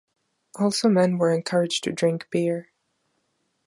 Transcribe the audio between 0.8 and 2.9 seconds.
men were encouraged to drink beer.